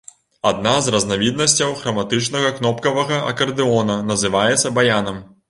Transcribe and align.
Адна 0.51 0.71
з 0.85 0.93
разнавіднасцяў 0.95 1.75
храматычнага 1.81 2.49
кнопкавага 2.57 3.21
акардэона 3.33 4.01
называецца 4.11 4.75
баянам. 4.81 5.23